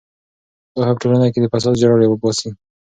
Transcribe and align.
پوهه 0.71 0.91
په 0.95 0.99
ټولنه 1.01 1.27
کې 1.33 1.39
د 1.41 1.45
فساد 1.53 1.75
جرړې 1.83 2.05
وباسي. 2.09 2.49